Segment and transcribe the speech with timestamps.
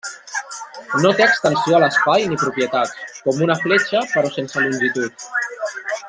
[1.01, 2.95] No té extensió a l'espai ni propietats,
[3.27, 5.29] com una fletxa però sense longitud.